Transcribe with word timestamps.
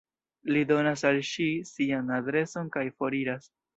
Li 0.53 0.61
donas 0.69 1.03
al 1.09 1.21
ŝi 1.31 1.47
sian 1.73 2.09
adreson 2.17 2.73
kaj 2.77 2.87
foriras. 3.03 3.51